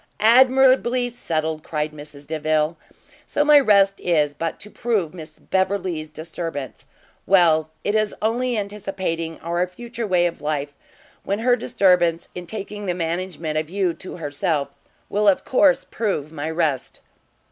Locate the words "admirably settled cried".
0.19-1.91